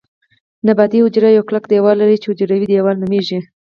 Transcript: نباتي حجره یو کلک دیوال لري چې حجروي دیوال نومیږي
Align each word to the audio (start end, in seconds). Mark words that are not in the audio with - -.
نباتي 0.67 0.97
حجره 1.05 1.29
یو 1.37 1.43
کلک 1.49 1.63
دیوال 1.69 1.95
لري 2.01 2.17
چې 2.21 2.27
حجروي 2.31 2.65
دیوال 2.69 2.95
نومیږي 3.01 3.39